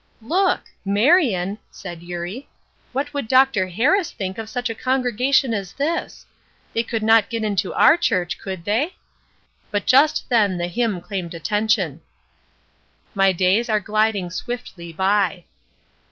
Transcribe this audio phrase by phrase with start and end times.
[0.23, 0.61] "Look!
[0.83, 2.49] Marion," said Eurie.
[2.91, 3.67] "What would Dr.
[3.67, 6.25] Harris think of such a congregation as this!
[6.73, 8.95] They could not get into our church, could they?"
[9.69, 12.01] But just then the hymn claimed attention:
[13.13, 15.43] "My days are gliding swiftly by."